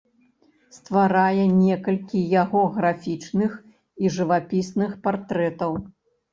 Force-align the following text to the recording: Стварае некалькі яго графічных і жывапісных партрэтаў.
Стварае 0.77 1.43
некалькі 1.57 2.23
яго 2.41 2.63
графічных 2.79 3.51
і 4.03 4.15
жывапісных 4.19 4.99
партрэтаў. 5.07 5.71